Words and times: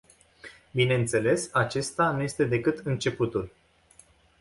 Bineînțeles, 0.71 1.49
acesta 1.53 2.09
nu 2.11 2.21
este 2.21 2.45
decât 2.45 2.79
începutul. 2.85 3.51